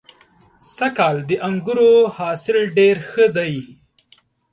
سږ 0.75 0.91
کال 0.97 1.17
د 1.29 1.31
انګورو 1.47 1.91
حاصل 2.15 2.57
ډېر 2.77 2.95
ښه 3.09 3.25
دی. 3.37 3.53